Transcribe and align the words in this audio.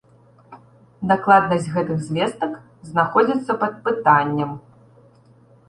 Дакладнасць 1.11 1.67
гэтых 1.75 1.97
звестак 2.07 2.57
знаходзіцца 2.89 3.53
пад 3.63 3.73
пытаннем. 3.87 4.59